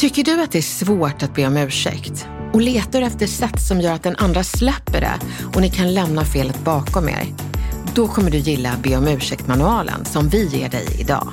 [0.00, 2.26] Tycker du att det är svårt att be om ursäkt?
[2.52, 5.14] Och letar efter sätt som gör att den andra släpper det
[5.54, 7.26] och ni kan lämna felet bakom er?
[7.94, 11.32] Då kommer du gilla Be om ursäkt-manualen som vi ger dig idag.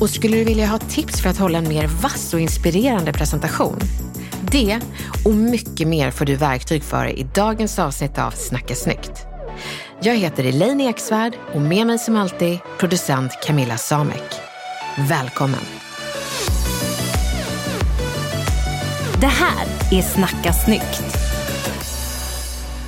[0.00, 3.78] Och skulle du vilja ha tips för att hålla en mer vass och inspirerande presentation?
[4.50, 4.80] Det
[5.24, 9.26] och mycket mer får du verktyg för i dagens avsnitt av Snacka snyggt.
[10.02, 14.34] Jag heter Elaine Eksvärd och med mig som alltid producent Camilla Samek.
[15.08, 15.89] Välkommen!
[19.20, 21.02] Det här är Snacka snyggt.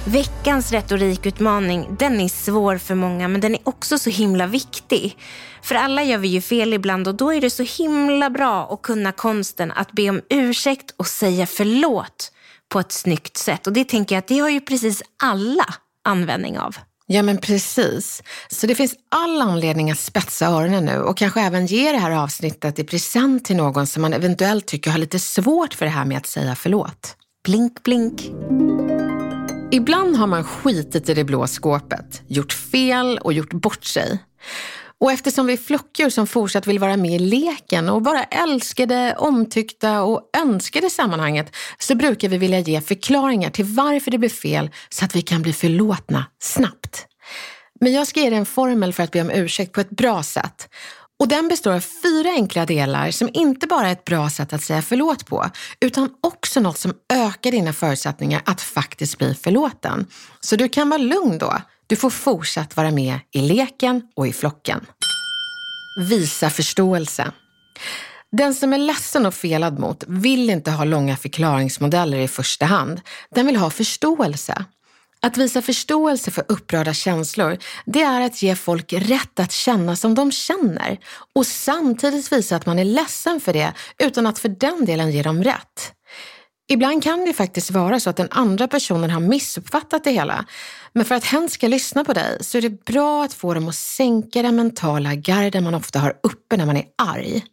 [0.07, 5.19] Veckans retorikutmaning, den är svår för många men den är också så himla viktig.
[5.63, 8.83] För alla gör vi ju fel ibland och då är det så himla bra att
[8.83, 12.33] kunna konsten att be om ursäkt och säga förlåt
[12.69, 13.67] på ett snyggt sätt.
[13.67, 15.67] Och det tänker jag att det har ju precis alla
[16.05, 16.77] användning av.
[17.07, 18.23] Ja men precis.
[18.51, 22.11] Så det finns all anledning att spetsa öronen nu och kanske även ge det här
[22.11, 26.05] avsnittet i present till någon som man eventuellt tycker har lite svårt för det här
[26.05, 27.17] med att säga förlåt.
[27.45, 28.31] Blink, blink.
[29.71, 34.19] Ibland har man skitit i det blå skåpet, gjort fel och gjort bort sig.
[35.03, 38.87] Och eftersom vi är flockdjur som fortsatt vill vara med i leken och bara älskar
[38.87, 44.31] det, omtyckta och önskade sammanhanget så brukar vi vilja ge förklaringar till varför det blir
[44.31, 47.07] fel så att vi kan bli förlåtna snabbt.
[47.81, 50.23] Men jag ska ge dig en formel för att be om ursäkt på ett bra
[50.23, 50.69] sätt.
[51.23, 54.63] Och den består av fyra enkla delar som inte bara är ett bra sätt att
[54.63, 55.51] säga förlåt på,
[55.81, 60.07] utan också något som ökar dina förutsättningar att faktiskt bli förlåten.
[60.41, 61.57] Så du kan vara lugn då.
[61.87, 64.87] Du får fortsatt vara med i leken och i flocken.
[66.09, 67.33] Visa förståelse.
[68.33, 73.01] Den som är ledsen och felad mot vill inte ha långa förklaringsmodeller i första hand.
[73.35, 74.65] Den vill ha förståelse.
[75.27, 80.15] Att visa förståelse för upprörda känslor, det är att ge folk rätt att känna som
[80.15, 80.99] de känner
[81.35, 85.23] och samtidigt visa att man är ledsen för det utan att för den delen ge
[85.23, 85.93] dem rätt.
[86.69, 90.45] Ibland kan det faktiskt vara så att den andra personen har missuppfattat det hela.
[90.93, 93.69] Men för att hen ska lyssna på dig så är det bra att få dem
[93.69, 97.45] att sänka den mentala garden man ofta har uppe när man är arg.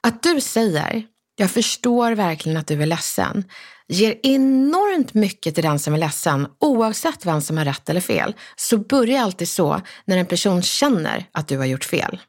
[0.00, 1.04] Att du säger,
[1.36, 3.44] jag förstår verkligen att du är ledsen,
[3.88, 8.34] ger enormt mycket till den som är ledsen oavsett vem som har rätt eller fel.
[8.56, 12.20] Så börja alltid så när en person känner att du har gjort fel.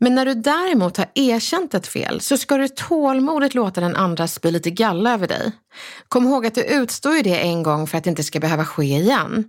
[0.00, 4.28] Men när du däremot har erkänt ett fel så ska du tålmodigt låta den andra
[4.28, 5.52] spy lite galla över dig.
[6.08, 8.64] Kom ihåg att du utstår ju det en gång för att det inte ska behöva
[8.64, 9.44] ske igen.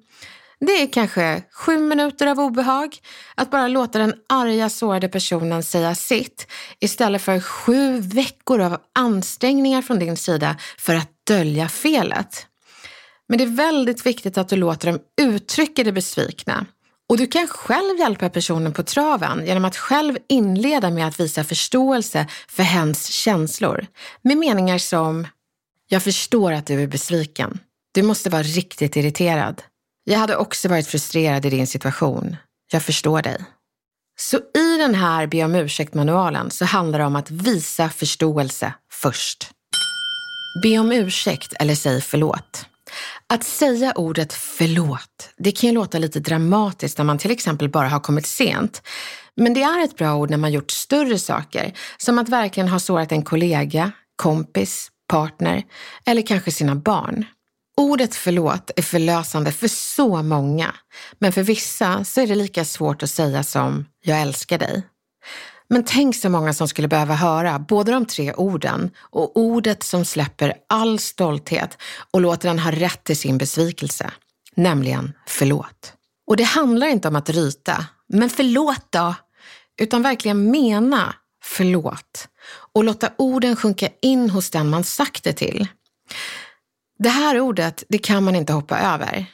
[0.59, 2.97] Det är kanske sju minuter av obehag,
[3.35, 6.47] att bara låta den arga sårade personen säga sitt
[6.79, 12.47] istället för sju veckor av ansträngningar från din sida för att dölja felet.
[13.27, 16.65] Men det är väldigt viktigt att du låter dem uttrycka det besvikna.
[17.09, 21.43] Och du kan själv hjälpa personen på traven genom att själv inleda med att visa
[21.43, 23.87] förståelse för hens känslor.
[24.21, 25.27] Med meningar som
[25.89, 27.59] Jag förstår att du är besviken.
[27.91, 29.61] Du måste vara riktigt irriterad.
[30.09, 32.35] Jag hade också varit frustrerad i din situation.
[32.71, 33.37] Jag förstår dig.
[34.19, 39.51] Så i den här be om ursäkt-manualen så handlar det om att visa förståelse först.
[40.63, 42.65] Be om ursäkt eller säg förlåt.
[43.27, 47.89] Att säga ordet förlåt, det kan ju låta lite dramatiskt när man till exempel bara
[47.89, 48.81] har kommit sent.
[49.35, 52.79] Men det är ett bra ord när man gjort större saker, som att verkligen ha
[52.79, 55.63] sårat en kollega, kompis, partner
[56.05, 57.25] eller kanske sina barn.
[57.77, 60.75] Ordet förlåt är förlösande för så många,
[61.19, 64.83] men för vissa så är det lika svårt att säga som jag älskar dig.
[65.69, 70.05] Men tänk så många som skulle behöva höra både de tre orden och ordet som
[70.05, 71.77] släpper all stolthet
[72.11, 74.11] och låter den ha rätt till sin besvikelse,
[74.55, 75.93] nämligen förlåt.
[76.27, 79.15] Och det handlar inte om att ryta, men förlåt då.
[79.81, 82.27] utan verkligen mena förlåt
[82.73, 85.67] och låta orden sjunka in hos den man sagt det till.
[86.99, 89.25] Det här ordet, det kan man inte hoppa över.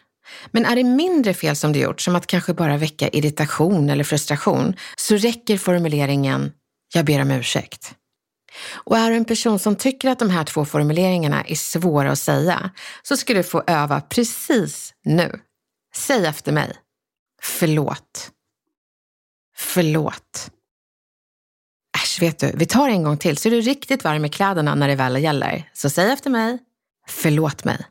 [0.51, 4.03] Men är det mindre fel som du gjort, som att kanske bara väcka irritation eller
[4.03, 6.51] frustration, så räcker formuleringen
[6.93, 7.95] “jag ber om ursäkt”.
[8.73, 12.19] Och är du en person som tycker att de här två formuleringarna är svåra att
[12.19, 12.71] säga,
[13.03, 15.39] så ska du få öva precis nu.
[15.95, 16.73] Säg efter mig.
[17.41, 18.31] Förlåt.
[19.57, 20.51] Förlåt.
[21.97, 24.75] Äsch, vet du, vi tar en gång till så är du riktigt varm i kläderna
[24.75, 25.69] när det väl gäller.
[25.73, 26.59] Så säg efter mig.
[27.07, 27.85] Förlåt mig.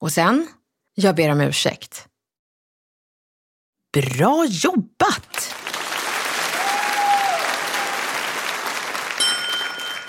[0.00, 0.48] Och sen,
[0.94, 2.08] jag ber om ursäkt.
[3.92, 5.54] Bra jobbat!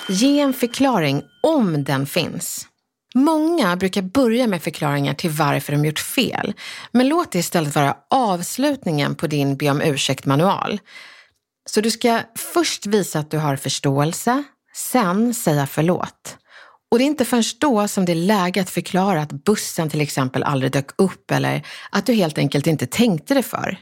[0.09, 2.67] Ge en förklaring om den finns.
[3.13, 6.53] Många brukar börja med förklaringar till varför de gjort fel,
[6.91, 10.79] men låt det istället vara avslutningen på din be om ursäkt-manual.
[11.69, 12.21] Så du ska
[12.53, 14.43] först visa att du har förståelse,
[14.73, 16.37] sen säga förlåt.
[16.95, 20.01] Och det är inte förrän då som det är läge att förklara att bussen till
[20.01, 23.77] exempel aldrig dök upp eller att du helt enkelt inte tänkte det för.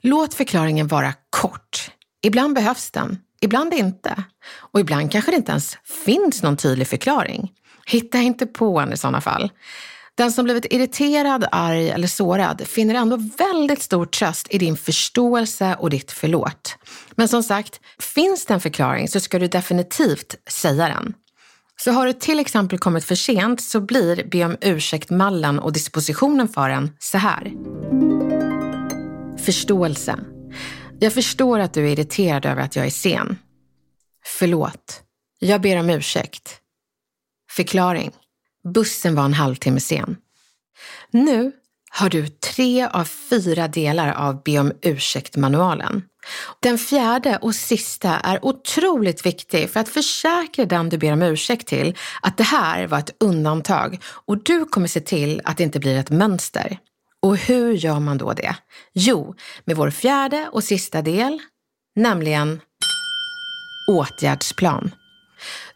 [0.00, 1.90] Låt förklaringen vara kort.
[2.22, 4.24] Ibland behövs den, ibland inte.
[4.54, 7.52] Och ibland kanske det inte ens finns någon tydlig förklaring.
[7.86, 9.50] Hitta inte på en i sådana fall.
[10.14, 15.76] Den som blivit irriterad, arg eller sårad finner ändå väldigt stor tröst i din förståelse
[15.78, 16.76] och ditt förlåt.
[17.10, 21.14] Men som sagt, finns det en förklaring så ska du definitivt säga den.
[21.84, 26.48] Så har du till exempel kommit för sent så blir be om ursäkt-mallen och dispositionen
[26.48, 27.52] för den så här.
[29.44, 30.18] Förståelse.
[31.00, 33.38] Jag förstår att du är irriterad över att jag är sen.
[34.24, 35.02] Förlåt.
[35.38, 36.60] Jag ber om ursäkt.
[37.50, 38.10] Förklaring.
[38.74, 40.16] Bussen var en halvtimme sen.
[41.10, 41.52] Nu
[41.90, 46.02] har du tre av fyra delar av be om ursäkt-manualen.
[46.60, 51.68] Den fjärde och sista är otroligt viktig för att försäkra den du ber om ursäkt
[51.68, 55.80] till att det här var ett undantag och du kommer se till att det inte
[55.80, 56.78] blir ett mönster.
[57.22, 58.56] Och hur gör man då det?
[58.92, 59.34] Jo,
[59.64, 61.40] med vår fjärde och sista del,
[61.96, 62.60] nämligen
[63.88, 64.94] åtgärdsplan.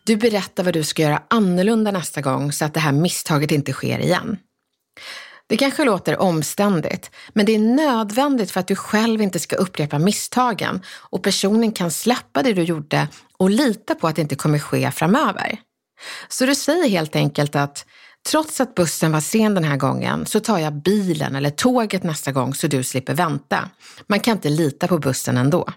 [0.04, 3.72] Du berättar vad du ska göra annorlunda nästa gång så att det här misstaget inte
[3.72, 4.38] sker igen.
[5.48, 9.98] Det kanske låter omständigt, men det är nödvändigt för att du själv inte ska upprepa
[9.98, 13.08] misstagen och personen kan släppa det du gjorde
[13.38, 15.58] och lita på att det inte kommer ske framöver.
[16.28, 17.86] Så du säger helt enkelt att
[18.30, 22.32] trots att bussen var sen den här gången så tar jag bilen eller tåget nästa
[22.32, 23.70] gång så du slipper vänta.
[24.06, 25.68] Man kan inte lita på bussen ändå.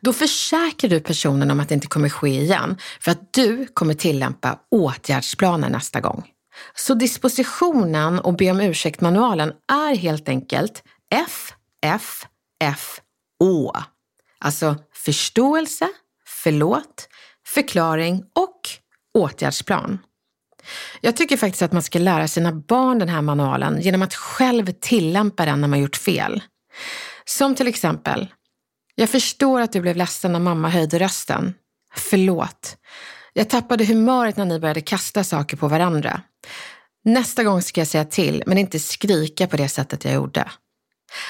[0.00, 3.94] Då försäkrar du personen om att det inte kommer ske igen för att du kommer
[3.94, 6.24] tillämpa åtgärdsplanen nästa gång.
[6.74, 10.82] Så dispositionen och be om ursäkt-manualen är helt enkelt
[11.14, 11.52] F,
[11.86, 12.26] F,
[12.64, 13.00] F,
[13.44, 13.72] Å.
[14.38, 15.88] Alltså förståelse,
[16.26, 17.08] förlåt,
[17.46, 18.60] förklaring och
[19.14, 19.98] åtgärdsplan.
[21.00, 24.72] Jag tycker faktiskt att man ska lära sina barn den här manualen genom att själv
[24.72, 26.42] tillämpa den när man gjort fel.
[27.24, 28.26] Som till exempel,
[28.94, 31.54] jag förstår att du blev ledsen när mamma höjde rösten.
[31.94, 32.76] Förlåt.
[33.38, 36.20] Jag tappade humöret när ni började kasta saker på varandra.
[37.04, 40.50] Nästa gång ska jag säga till, men inte skrika på det sättet jag gjorde.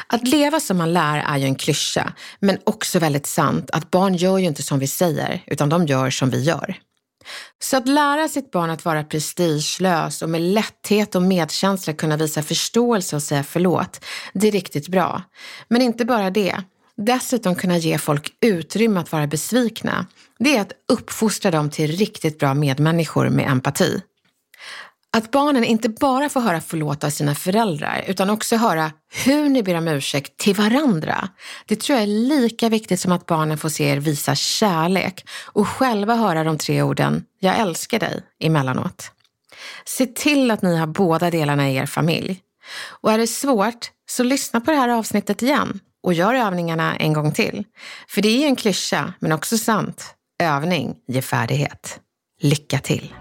[0.07, 4.15] Att leva som man lär är ju en klyscha, men också väldigt sant att barn
[4.15, 6.79] gör ju inte som vi säger, utan de gör som vi gör.
[7.63, 12.43] Så att lära sitt barn att vara prestigelös och med lätthet och medkänsla kunna visa
[12.43, 15.23] förståelse och säga förlåt, det är riktigt bra.
[15.69, 16.57] Men inte bara det.
[16.97, 20.07] Dessutom kunna ge folk utrymme att vara besvikna.
[20.39, 24.03] Det är att uppfostra dem till riktigt bra medmänniskor med empati.
[25.17, 28.93] Att barnen inte bara får höra förlåt av sina föräldrar utan också höra
[29.25, 31.29] hur ni ber om ursäkt till varandra.
[31.67, 35.69] Det tror jag är lika viktigt som att barnen får se er visa kärlek och
[35.69, 39.11] själva höra de tre orden “jag älskar dig” emellanåt.
[39.85, 42.41] Se till att ni har båda delarna i er familj.
[43.01, 47.13] Och är det svårt, så lyssna på det här avsnittet igen och gör övningarna en
[47.13, 47.65] gång till.
[48.09, 50.15] För det är ju en klyscha, men också sant.
[50.43, 52.01] Övning ger färdighet.
[52.41, 53.15] Lycka till!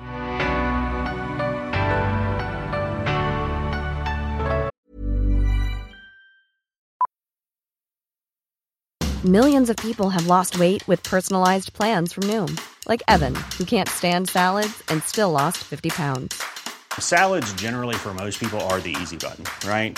[9.23, 12.57] Millions of people have lost weight with personalized plans from Noom.
[12.87, 16.43] Like Evan, who can't stand salads and still lost 50 pounds.
[16.99, 19.97] Salads generally for most people are the easy button, right?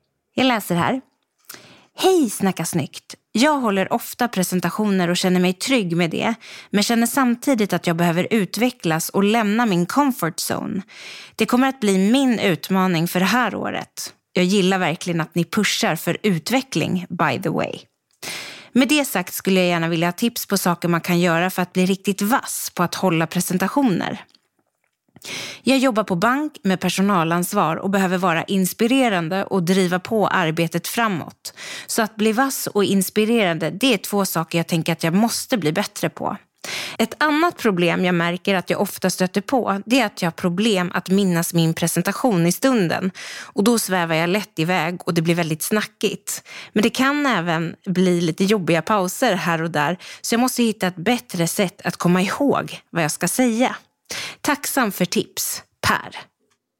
[0.33, 1.01] Jag läser här.
[1.97, 3.15] Hej Snacka snyggt!
[3.31, 6.33] Jag håller ofta presentationer och känner mig trygg med det,
[6.69, 10.81] men känner samtidigt att jag behöver utvecklas och lämna min comfort zone.
[11.35, 14.13] Det kommer att bli min utmaning för det här året.
[14.33, 17.79] Jag gillar verkligen att ni pushar för utveckling, by the way.
[18.71, 21.61] Med det sagt skulle jag gärna vilja ha tips på saker man kan göra för
[21.61, 24.25] att bli riktigt vass på att hålla presentationer.
[25.63, 31.53] Jag jobbar på bank med personalansvar och behöver vara inspirerande och driva på arbetet framåt.
[31.87, 35.57] Så att bli vass och inspirerande, det är två saker jag tänker att jag måste
[35.57, 36.37] bli bättre på.
[36.97, 40.31] Ett annat problem jag märker att jag ofta stöter på, det är att jag har
[40.31, 43.11] problem att minnas min presentation i stunden.
[43.41, 46.43] Och då svävar jag lätt iväg och det blir väldigt snackigt.
[46.73, 50.87] Men det kan även bli lite jobbiga pauser här och där, så jag måste hitta
[50.87, 53.75] ett bättre sätt att komma ihåg vad jag ska säga.
[54.41, 56.19] Tacksam för tips, Per.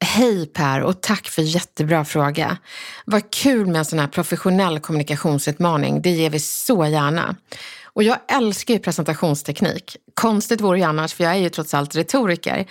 [0.04, 2.56] Hej Per och tack för jättebra fråga.
[3.04, 6.02] Vad kul med en sån här professionell kommunikationsutmaning.
[6.02, 7.36] Det ger vi så gärna.
[7.84, 9.96] Och jag älskar ju presentationsteknik.
[10.14, 12.66] Konstigt vore det annars för jag är ju trots allt retoriker.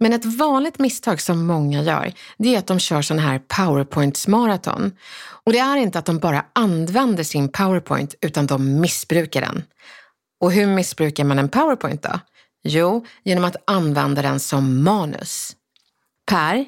[0.00, 4.92] Men ett vanligt misstag som många gör, det är att de kör sån här powerpoints-maraton.
[5.44, 9.64] Och det är inte att de bara använder sin powerpoint utan de missbrukar den.
[10.40, 12.20] Och hur missbrukar man en powerpoint då?
[12.64, 15.56] Jo, genom att använda den som manus.
[16.26, 16.66] Per,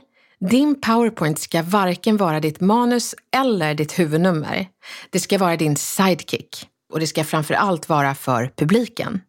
[0.51, 4.69] din powerpoint ska varken vara ditt manus eller ditt huvudnummer.
[5.11, 9.21] Det ska vara din sidekick och det ska framför allt vara för publiken.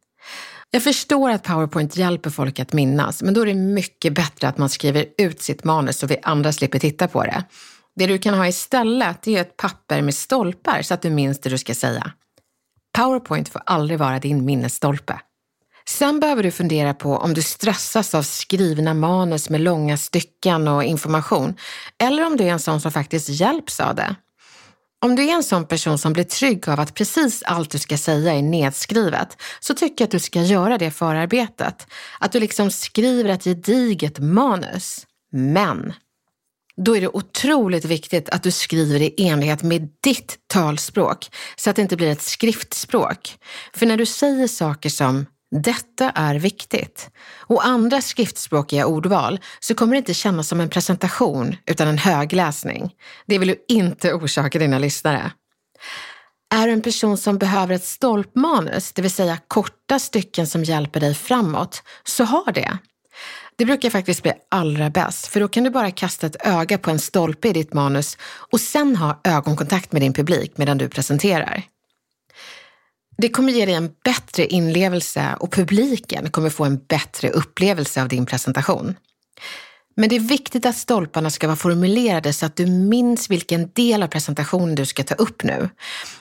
[0.71, 4.57] Jag förstår att powerpoint hjälper folk att minnas, men då är det mycket bättre att
[4.57, 7.43] man skriver ut sitt manus så vi andra slipper titta på det.
[7.95, 11.49] Det du kan ha istället är ett papper med stolpar så att du minns det
[11.49, 12.11] du ska säga.
[12.97, 15.19] Powerpoint får aldrig vara din minnesstolpe.
[15.85, 20.83] Sen behöver du fundera på om du stressas av skrivna manus med långa stycken och
[20.83, 21.55] information,
[22.03, 24.15] eller om du är en sån som faktiskt hjälps av det.
[25.03, 27.97] Om du är en sån person som blir trygg av att precis allt du ska
[27.97, 31.87] säga är nedskrivet, så tycker jag att du ska göra det förarbetet.
[32.19, 35.05] Att du liksom skriver ett gediget manus.
[35.31, 35.93] Men
[36.77, 41.75] då är det otroligt viktigt att du skriver i enlighet med ditt talspråk, så att
[41.75, 43.37] det inte blir ett skriftspråk.
[43.73, 47.09] För när du säger saker som detta är viktigt.
[47.37, 52.91] Och andra skriftspråkiga ordval så kommer det inte kännas som en presentation utan en högläsning.
[53.25, 55.31] Det vill du inte orsaka dina lyssnare.
[56.53, 60.99] Är du en person som behöver ett stolpmanus, det vill säga korta stycken som hjälper
[60.99, 62.77] dig framåt, så ha det.
[63.55, 66.91] Det brukar faktiskt bli allra bäst, för då kan du bara kasta ett öga på
[66.91, 68.17] en stolpe i ditt manus
[68.51, 71.63] och sen ha ögonkontakt med din publik medan du presenterar.
[73.17, 78.07] Det kommer ge dig en bättre inlevelse och publiken kommer få en bättre upplevelse av
[78.07, 78.95] din presentation.
[79.95, 84.03] Men det är viktigt att stolparna ska vara formulerade så att du minns vilken del
[84.03, 85.69] av presentationen du ska ta upp nu.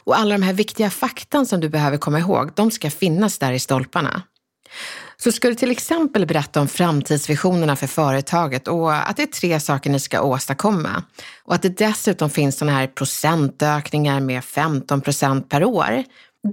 [0.04, 3.52] Och alla de här viktiga faktan som du behöver komma ihåg, de ska finnas där
[3.52, 4.23] i stolparna.
[5.16, 9.61] Så ska du till exempel berätta om framtidsvisionerna för företaget och att det är tre
[9.61, 11.04] saker ni ska åstadkomma.
[11.44, 16.04] Och att det dessutom finns sådana här procentökningar med 15 procent per år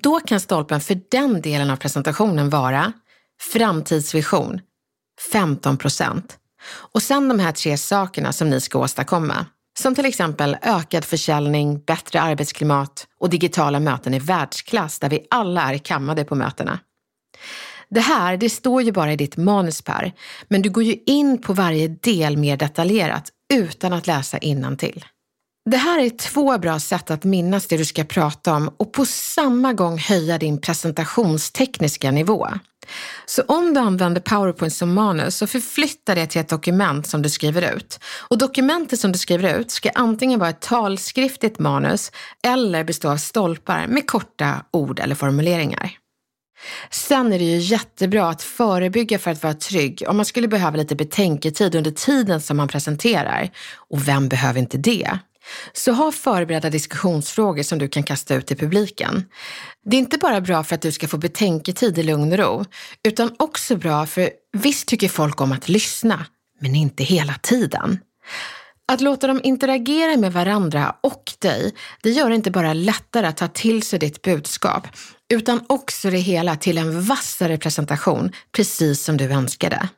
[0.01, 2.93] då kan stolpen för den delen av presentationen vara
[3.53, 4.61] framtidsvision,
[5.31, 6.37] 15 procent.
[6.69, 9.45] Och sen de här tre sakerna som ni ska åstadkomma.
[9.79, 15.73] Som till exempel ökad försäljning, bättre arbetsklimat och digitala möten i världsklass där vi alla
[15.73, 16.79] är kammade på mötena.
[17.89, 20.13] Det här, det står ju bara i ditt manus Per,
[20.47, 24.39] men du går ju in på varje del mer detaljerat utan att läsa
[24.77, 25.05] till.
[25.71, 29.05] Det här är två bra sätt att minnas det du ska prata om och på
[29.05, 32.47] samma gång höja din presentationstekniska nivå.
[33.25, 37.29] Så om du använder PowerPoint som manus så förflytta det till ett dokument som du
[37.29, 37.99] skriver ut.
[38.29, 42.11] Och dokumentet som du skriver ut ska antingen vara ett talskriftigt manus
[42.43, 45.91] eller bestå av stolpar med korta ord eller formuleringar.
[46.91, 50.77] Sen är det ju jättebra att förebygga för att vara trygg om man skulle behöva
[50.77, 53.49] lite betänketid under tiden som man presenterar.
[53.89, 55.19] Och vem behöver inte det?
[55.73, 59.25] Så ha förberedda diskussionsfrågor som du kan kasta ut till publiken.
[59.85, 62.65] Det är inte bara bra för att du ska få betänketid i lugn och ro,
[63.03, 66.25] utan också bra för visst tycker folk om att lyssna,
[66.61, 67.99] men inte hela tiden.
[68.91, 73.37] Att låta dem interagera med varandra och dig, det gör det inte bara lättare att
[73.37, 74.87] ta till sig ditt budskap,
[75.33, 79.89] utan också det hela till en vassare presentation, precis som du önskade.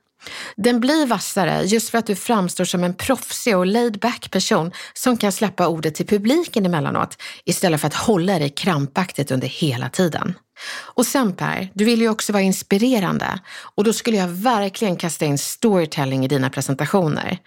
[0.56, 4.72] Den blir vassare just för att du framstår som en proffsig och laid back person
[4.94, 9.90] som kan släppa ordet till publiken emellanåt istället för att hålla dig krampaktigt under hela
[9.90, 10.34] tiden.
[10.78, 13.40] Och sen Per, du vill ju också vara inspirerande
[13.76, 17.38] och då skulle jag verkligen kasta in storytelling i dina presentationer.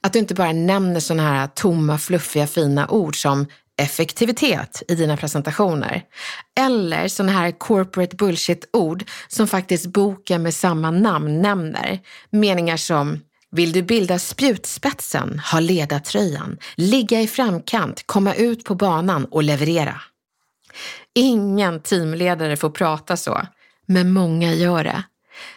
[0.00, 3.46] Att du inte bara nämner sådana här tomma, fluffiga, fina ord som
[3.78, 6.02] effektivitet i dina presentationer.
[6.60, 12.00] Eller sådana här corporate bullshit-ord som faktiskt boken med samma namn nämner.
[12.30, 19.24] Meningar som vill du bilda spjutspetsen, ha ledartröjan, ligga i framkant, komma ut på banan
[19.24, 20.00] och leverera.
[21.14, 23.46] Ingen teamledare får prata så,
[23.86, 25.02] men många gör det.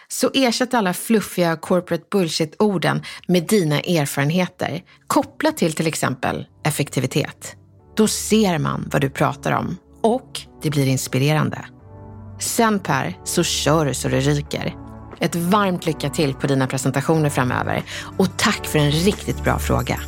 [0.08, 7.56] Så ersätt alla fluffiga corporate bullshit-orden med dina erfarenheter kopplat till till exempel effektivitet.
[7.96, 11.66] Då ser man vad du pratar om och det blir inspirerande.
[12.40, 14.76] Sen Per, så kör du så det ryker.
[15.20, 17.84] Ett varmt lycka till på dina presentationer framöver
[18.18, 20.00] och tack för en riktigt bra fråga.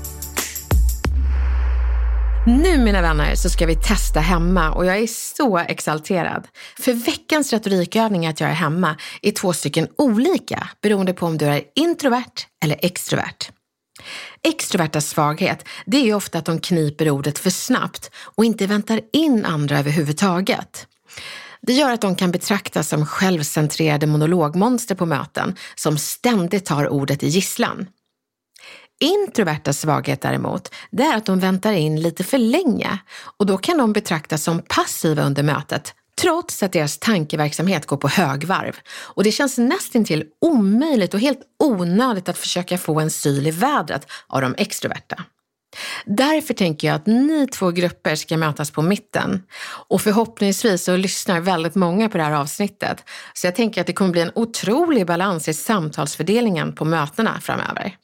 [2.47, 6.47] Nu mina vänner så ska vi testa hemma och jag är så exalterad.
[6.79, 11.61] För veckans retorikövning att göra hemma är två stycken olika beroende på om du är
[11.75, 13.56] introvert eller extrovert.
[14.43, 19.01] Extroverta svaghet, det är ju ofta att de kniper ordet för snabbt och inte väntar
[19.13, 20.87] in andra överhuvudtaget.
[21.61, 27.23] Det gör att de kan betraktas som självcentrerade monologmonster på möten som ständigt tar ordet
[27.23, 27.87] i gisslan.
[28.99, 32.99] Introverta svaghet däremot, det är att de väntar in lite för länge
[33.37, 38.07] och då kan de betraktas som passiva under mötet trots att deras tankeverksamhet går på
[38.07, 38.75] högvarv.
[38.99, 44.07] Och det känns nästintill omöjligt och helt onödigt att försöka få en syl i vädret
[44.27, 45.23] av de extroverta.
[46.05, 49.43] Därför tänker jag att ni två grupper ska mötas på mitten.
[49.87, 53.03] Och förhoppningsvis så lyssnar väldigt många på det här avsnittet.
[53.33, 57.95] Så jag tänker att det kommer bli en otrolig balans i samtalsfördelningen på mötena framöver.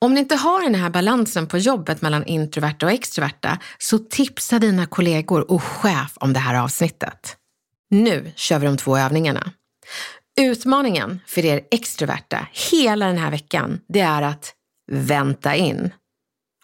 [0.00, 4.58] Om ni inte har den här balansen på jobbet mellan introverta och extroverta så tipsa
[4.58, 7.37] dina kollegor och chef om det här avsnittet.
[7.90, 9.52] Nu kör vi de två övningarna.
[10.40, 14.54] Utmaningen för er extroverta hela den här veckan, det är att
[14.92, 15.90] vänta in.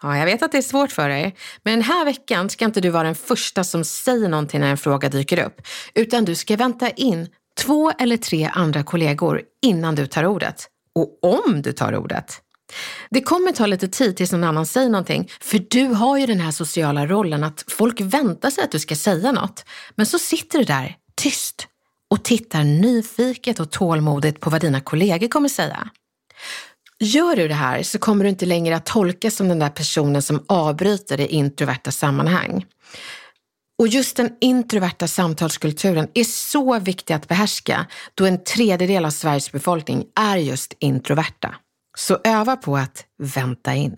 [0.01, 1.31] Ja, jag vet att det är svårt för er,
[1.63, 4.77] men den här veckan ska inte du vara den första som säger någonting när en
[4.77, 5.61] fråga dyker upp,
[5.93, 10.67] utan du ska vänta in två eller tre andra kollegor innan du tar ordet.
[10.95, 12.41] Och om du tar ordet.
[13.09, 16.39] Det kommer ta lite tid tills någon annan säger någonting, för du har ju den
[16.39, 19.65] här sociala rollen att folk väntar sig att du ska säga något.
[19.95, 21.67] Men så sitter du där tyst
[22.09, 25.89] och tittar nyfiket och tålmodigt på vad dina kollegor kommer säga.
[26.99, 30.21] Gör du det här så kommer du inte längre att tolkas som den där personen
[30.21, 32.65] som avbryter i introverta sammanhang.
[33.79, 39.51] Och just den introverta samtalskulturen är så viktig att behärska då en tredjedel av Sveriges
[39.51, 41.55] befolkning är just introverta.
[41.97, 43.97] Så öva på att vänta in.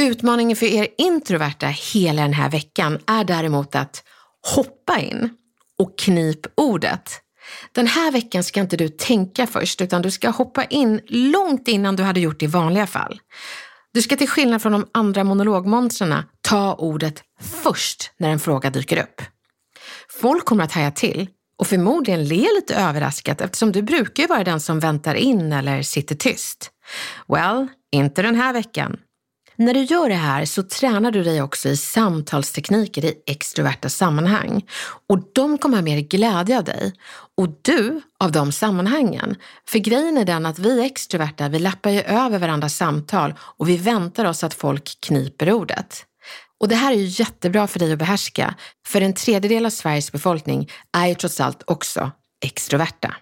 [0.00, 4.02] Utmaningen för er introverta hela den här veckan är däremot att
[4.54, 5.36] hoppa in
[5.80, 7.20] och knip ordet.
[7.72, 11.96] Den här veckan ska inte du tänka först utan du ska hoppa in långt innan
[11.96, 13.20] du hade gjort i vanliga fall.
[13.92, 17.22] Du ska till skillnad från de andra monologmonstren ta ordet
[17.62, 19.22] först när en fråga dyker upp.
[20.20, 24.44] Folk kommer att haja till och förmodligen le lite överraskat eftersom du brukar ju vara
[24.44, 26.70] den som väntar in eller sitter tyst.
[27.28, 28.96] Well, inte den här veckan.
[29.60, 34.62] När du gör det här så tränar du dig också i samtalstekniker i extroverta sammanhang
[35.08, 36.92] och de kommer ha mer glädje av dig
[37.36, 39.36] och du av de sammanhangen.
[39.68, 43.76] För grejen är den att vi extroverta, vi lappar ju över varandras samtal och vi
[43.76, 46.04] väntar oss att folk kniper ordet.
[46.60, 48.54] Och det här är ju jättebra för dig att behärska,
[48.86, 52.10] för en tredjedel av Sveriges befolkning är ju trots allt också
[52.44, 53.14] extroverta.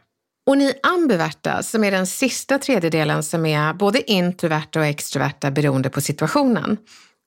[0.49, 5.91] Och ni ambiverta, som är den sista tredjedelen som är både introverta och extroverta beroende
[5.91, 6.77] på situationen.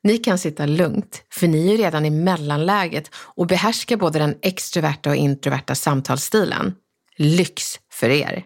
[0.04, 5.10] Ni kan sitta lugnt, för ni är redan i mellanläget och behärskar både den extroverta
[5.10, 6.74] och introverta samtalsstilen.
[7.18, 8.44] Lyx för er!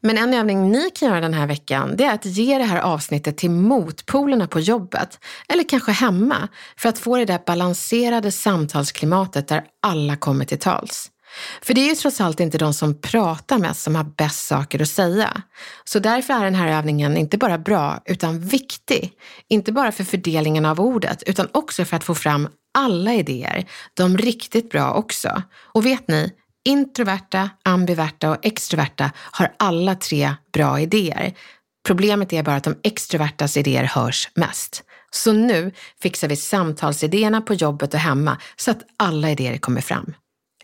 [0.00, 2.80] Men en övning ni kan göra den här veckan, det är att ge det här
[2.80, 9.48] avsnittet till motpolerna på jobbet eller kanske hemma för att få det där balanserade samtalsklimatet
[9.48, 11.10] där alla kommer till tals.
[11.62, 14.82] För det är ju trots allt inte de som pratar mest som har bäst saker
[14.82, 15.42] att säga.
[15.84, 19.12] Så därför är den här övningen inte bara bra, utan viktig.
[19.48, 24.18] Inte bara för fördelningen av ordet, utan också för att få fram alla idéer, de
[24.18, 25.42] riktigt bra också.
[25.72, 26.32] Och vet ni,
[26.64, 31.34] introverta, ambiverta och extroverta har alla tre bra idéer.
[31.86, 34.82] Problemet är bara att de extrovertas idéer hörs mest.
[35.10, 40.14] Så nu fixar vi samtalsidéerna på jobbet och hemma så att alla idéer kommer fram.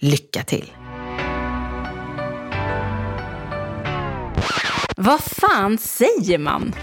[0.03, 0.73] Lycka till!
[4.97, 6.75] Vad fan säger man?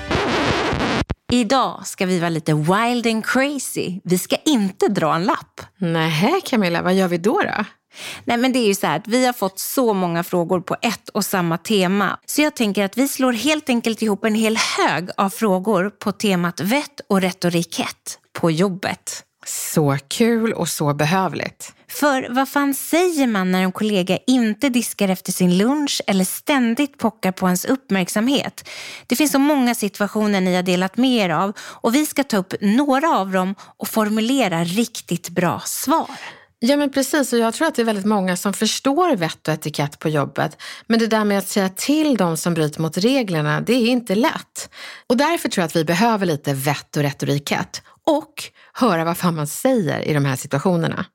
[1.31, 3.99] Idag ska vi vara lite wild and crazy.
[4.03, 5.61] Vi ska inte dra en lapp.
[5.77, 7.65] Nej, Camilla, vad gör vi då då?
[8.25, 10.75] Nej men det är ju så här att vi har fått så många frågor på
[10.81, 12.19] ett och samma tema.
[12.25, 16.11] Så jag tänker att vi slår helt enkelt ihop en hel hög av frågor på
[16.11, 19.23] temat vett och retorikett på jobbet.
[19.45, 21.73] Så kul och så behövligt.
[21.99, 26.97] För vad fan säger man när en kollega inte diskar efter sin lunch eller ständigt
[26.97, 28.69] pockar på ens uppmärksamhet?
[29.07, 32.37] Det finns så många situationer ni har delat med er av och vi ska ta
[32.37, 36.09] upp några av dem och formulera riktigt bra svar.
[36.59, 39.53] Ja men precis och jag tror att det är väldigt många som förstår vett och
[39.53, 40.61] etikett på jobbet.
[40.87, 44.15] Men det där med att säga till de som bryter mot reglerna, det är inte
[44.15, 44.69] lätt.
[45.07, 48.33] Och därför tror jag att vi behöver lite vett och retorikett och
[48.73, 51.05] höra vad fan man säger i de här situationerna.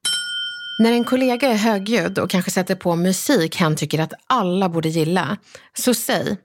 [0.78, 4.88] När en kollega är högljudd och kanske sätter på musik hen tycker att alla borde
[4.88, 5.37] gilla,
[5.74, 6.37] så säg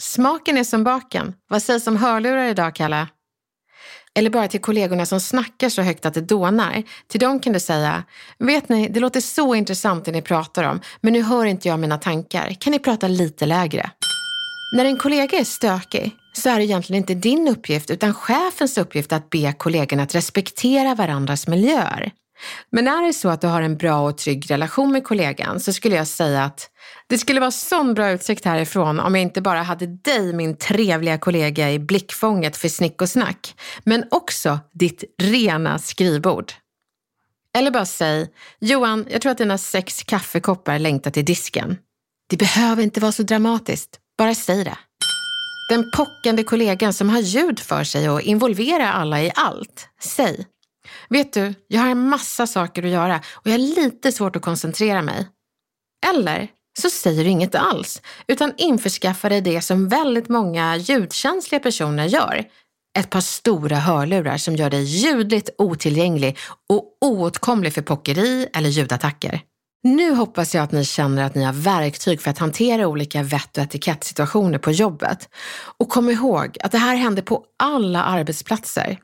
[0.00, 1.34] Smaken är som baken.
[1.48, 3.06] Vad sägs om hörlurar idag, Kalle?
[4.14, 6.82] Eller bara till kollegorna som snackar så högt att det dånar.
[7.08, 8.04] Till dem kan du säga,
[8.38, 11.78] vet ni, det låter så intressant det ni pratar om, men nu hör inte jag
[11.78, 12.56] mina tankar.
[12.60, 13.90] Kan ni prata lite lägre?
[14.76, 19.12] När en kollega är stökig så är det egentligen inte din uppgift utan chefens uppgift
[19.12, 22.12] att be kollegorna att respektera varandras miljöer.
[22.70, 25.72] Men är det så att du har en bra och trygg relation med kollegan så
[25.72, 26.70] skulle jag säga att
[27.06, 31.18] det skulle vara sån bra utsikt härifrån om jag inte bara hade dig, min trevliga
[31.18, 36.52] kollega, i blickfånget för snick och snack, men också ditt rena skrivbord.
[37.58, 38.28] Eller bara säg,
[38.60, 41.76] Johan, jag tror att dina sex kaffekoppar längtar till disken.
[42.28, 44.78] Det behöver inte vara så dramatiskt, bara säg det.
[45.68, 49.88] Den pockande kollegan som har ljud för sig och involverar alla i allt.
[50.02, 50.46] Säg,
[51.10, 54.42] vet du, jag har en massa saker att göra och jag har lite svårt att
[54.42, 55.28] koncentrera mig.
[56.06, 62.04] Eller så säger du inget alls, utan införskaffar dig det som väldigt många ljudkänsliga personer
[62.04, 62.44] gör.
[62.98, 69.40] Ett par stora hörlurar som gör dig ljudligt otillgänglig och oåtkomlig för pockeri eller ljudattacker.
[69.82, 73.58] Nu hoppas jag att ni känner att ni har verktyg för att hantera olika vett
[73.58, 75.28] och etikettsituationer på jobbet.
[75.78, 78.98] Och kom ihåg att det här händer på alla arbetsplatser.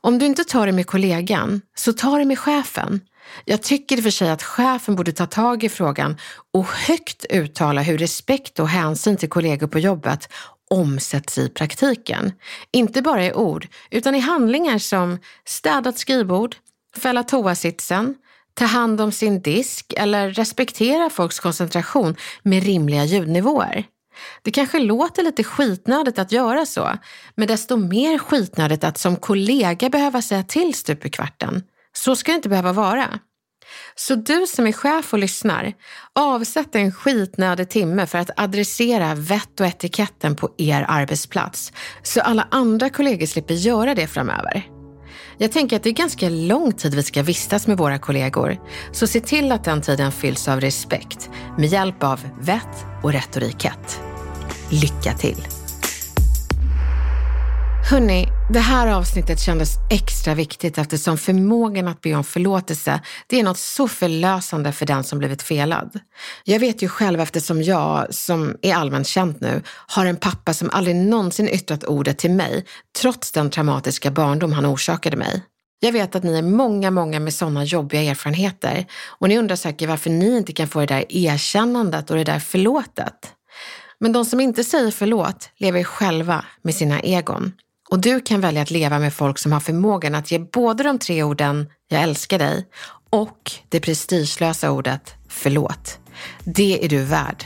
[0.00, 3.00] Om du inte tar det med kollegan, så ta det med chefen.
[3.44, 6.16] Jag tycker i och för sig att chefen borde ta tag i frågan
[6.52, 10.28] och högt uttala hur respekt och hänsyn till kollegor på jobbet
[10.70, 12.32] omsätts i praktiken.
[12.72, 16.56] Inte bara i ord, utan i handlingar som städat skrivbord,
[16.96, 18.14] fälla toasitsen,
[18.54, 23.84] ta hand om sin disk eller respektera folks koncentration med rimliga ljudnivåer.
[24.42, 26.90] Det kanske låter lite skitnödigt att göra så,
[27.34, 31.62] men desto mer skitnödigt att som kollega behöva säga till stup i kvarten.
[31.96, 33.18] Så ska det inte behöva vara.
[33.94, 35.72] Så du som är chef och lyssnar,
[36.12, 42.48] avsätt en skitnödig timme för att adressera vett och etiketten på er arbetsplats, så alla
[42.50, 44.66] andra kollegor slipper göra det framöver.
[45.38, 48.56] Jag tänker att det är ganska lång tid vi ska vistas med våra kollegor,
[48.92, 54.05] så se till att den tiden fylls av respekt med hjälp av vett och retorikett.
[54.70, 55.46] Lycka till!
[57.90, 63.44] Hörni, det här avsnittet kändes extra viktigt eftersom förmågan att be om förlåtelse, det är
[63.44, 66.00] något så förlösande för den som blivit felad.
[66.44, 70.70] Jag vet ju själv eftersom jag, som är allmänt känt nu, har en pappa som
[70.72, 72.64] aldrig någonsin yttrat ordet till mig,
[73.00, 75.42] trots den traumatiska barndom han orsakade mig.
[75.80, 78.86] Jag vet att ni är många, många med sådana jobbiga erfarenheter
[79.18, 82.38] och ni undrar säkert varför ni inte kan få det där erkännandet och det där
[82.38, 83.32] förlåtet.
[84.00, 87.52] Men de som inte säger förlåt lever själva med sina egon.
[87.90, 90.98] Och du kan välja att leva med folk som har förmågan att ge både de
[90.98, 92.66] tre orden “jag älskar dig”
[93.10, 95.98] och det prestigelösa ordet “förlåt”.
[96.44, 97.44] Det är du värd.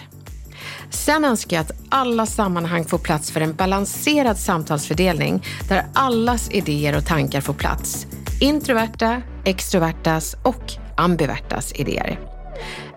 [0.91, 6.97] Sen önskar jag att alla sammanhang får plats för en balanserad samtalsfördelning där allas idéer
[6.97, 8.07] och tankar får plats.
[8.41, 12.21] Introverta, extrovertas och ambivertas idéer.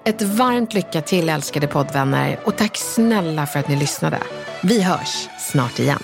[0.05, 4.19] Ett varmt lycka till älskade poddvänner och tack snälla för att ni lyssnade.
[4.63, 6.03] Vi hörs snart igen.